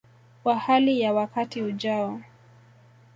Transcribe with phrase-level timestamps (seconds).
[0.43, 2.21] wa hali ya wakati ujao